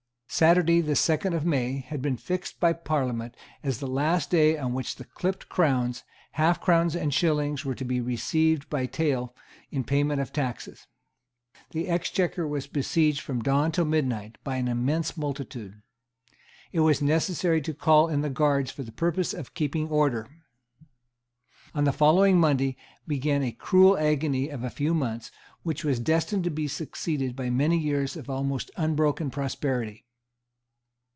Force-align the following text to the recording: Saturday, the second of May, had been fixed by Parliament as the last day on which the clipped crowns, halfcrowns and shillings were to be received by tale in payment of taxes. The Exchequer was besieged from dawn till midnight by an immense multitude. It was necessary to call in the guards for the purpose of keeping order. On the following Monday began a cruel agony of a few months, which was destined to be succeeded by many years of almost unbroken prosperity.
Saturday, 0.33 0.79
the 0.79 0.95
second 0.95 1.33
of 1.33 1.45
May, 1.45 1.79
had 1.81 2.01
been 2.01 2.15
fixed 2.15 2.57
by 2.61 2.71
Parliament 2.71 3.35
as 3.63 3.79
the 3.79 3.85
last 3.87 4.29
day 4.31 4.57
on 4.57 4.71
which 4.73 4.95
the 4.95 5.03
clipped 5.03 5.49
crowns, 5.49 6.05
halfcrowns 6.37 6.95
and 6.95 7.13
shillings 7.13 7.65
were 7.65 7.75
to 7.75 7.83
be 7.83 7.99
received 7.99 8.69
by 8.69 8.85
tale 8.85 9.35
in 9.71 9.83
payment 9.83 10.21
of 10.21 10.31
taxes. 10.31 10.87
The 11.71 11.89
Exchequer 11.89 12.47
was 12.47 12.65
besieged 12.65 13.19
from 13.19 13.41
dawn 13.41 13.73
till 13.73 13.83
midnight 13.83 14.37
by 14.41 14.55
an 14.55 14.69
immense 14.69 15.17
multitude. 15.17 15.81
It 16.71 16.79
was 16.79 17.01
necessary 17.01 17.61
to 17.63 17.73
call 17.73 18.07
in 18.07 18.21
the 18.21 18.29
guards 18.29 18.71
for 18.71 18.83
the 18.83 18.93
purpose 18.93 19.33
of 19.33 19.53
keeping 19.53 19.89
order. 19.89 20.29
On 21.75 21.83
the 21.83 21.91
following 21.91 22.39
Monday 22.39 22.77
began 23.05 23.43
a 23.43 23.51
cruel 23.51 23.97
agony 23.97 24.47
of 24.47 24.63
a 24.63 24.69
few 24.69 24.93
months, 24.93 25.29
which 25.63 25.83
was 25.83 25.99
destined 25.99 26.45
to 26.45 26.49
be 26.51 26.69
succeeded 26.69 27.35
by 27.35 27.49
many 27.49 27.77
years 27.77 28.15
of 28.15 28.29
almost 28.29 28.71
unbroken 28.77 29.29
prosperity. 29.29 30.05